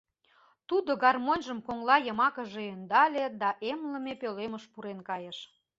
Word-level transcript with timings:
Тудо 0.67 0.91
гармоньжым 1.03 1.59
коҥла 1.67 1.97
йымакыже 2.07 2.61
ӧндале 2.73 3.25
да 3.41 3.49
эмлыме 3.69 4.13
пӧлемыш 4.21 4.63
пурен 4.71 4.99
кайыш. 5.09 5.37